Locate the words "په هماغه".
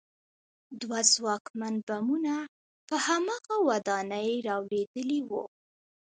2.87-3.55